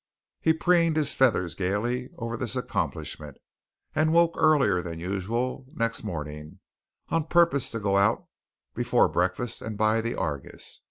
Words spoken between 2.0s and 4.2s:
over this accomplishment, and